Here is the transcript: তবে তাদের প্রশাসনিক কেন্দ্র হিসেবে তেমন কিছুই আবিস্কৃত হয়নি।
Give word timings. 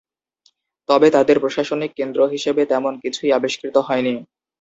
তবে 0.89 1.07
তাদের 1.11 1.37
প্রশাসনিক 1.39 1.91
কেন্দ্র 1.95 2.19
হিসেবে 2.33 2.61
তেমন 2.65 2.93
কিছুই 3.03 3.29
আবিস্কৃত 3.37 3.75
হয়নি। 3.87 4.13